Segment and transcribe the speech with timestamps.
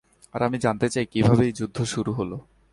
[0.33, 2.37] আর আমি জানতে চাই কীভাবে এই যুদ্ধ শুরু হলো।